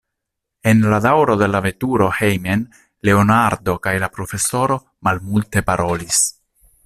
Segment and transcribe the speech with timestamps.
[0.69, 2.63] En la daŭro de la veturo hejmen
[3.09, 6.25] Leonardo kaj la profesoro malmulte parolis.